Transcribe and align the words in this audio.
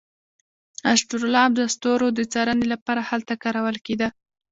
اسټرولاب 0.93 1.49
د 1.55 1.61
ستورو 1.73 2.07
د 2.17 2.19
څارنې 2.31 2.65
لپاره 2.73 3.01
هلته 3.09 3.33
کارول 3.43 3.77
کیده. 3.85 4.07